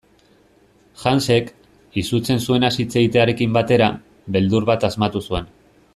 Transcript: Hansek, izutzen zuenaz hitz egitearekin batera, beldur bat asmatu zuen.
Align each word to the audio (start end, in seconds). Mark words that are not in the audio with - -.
Hansek, 1.09 1.51
izutzen 2.03 2.41
zuenaz 2.47 2.73
hitz 2.85 2.89
egitearekin 3.03 3.53
batera, 3.59 3.93
beldur 4.37 4.71
bat 4.71 4.89
asmatu 4.91 5.27
zuen. 5.31 5.55